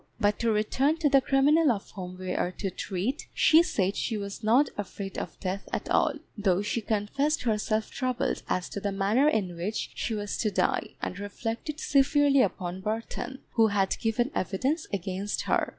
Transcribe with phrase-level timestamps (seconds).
[0.19, 3.27] But to return to the criminal of whom we are to treat.
[3.35, 8.41] She said she was not afraid of death at all, though she confessed herself troubled
[8.49, 13.43] as to the manner in which she was to die, and reflected severely upon Burton,
[13.51, 15.69] who had given evidence against her.